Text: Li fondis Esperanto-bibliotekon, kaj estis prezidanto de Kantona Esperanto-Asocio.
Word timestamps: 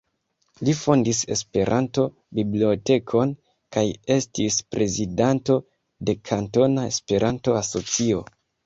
Li 0.67 0.73
fondis 0.77 1.19
Esperanto-bibliotekon, 1.35 3.35
kaj 3.77 3.85
estis 4.19 4.59
prezidanto 4.73 5.63
de 6.11 6.19
Kantona 6.33 6.89
Esperanto-Asocio. 6.95 8.27